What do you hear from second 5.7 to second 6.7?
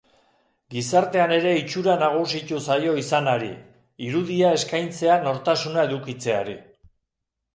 edukitzeari.